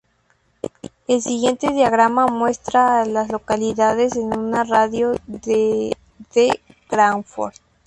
[1.07, 5.95] El siguiente diagrama muestra a las localidades en un radio de
[6.33, 7.53] de Crawford.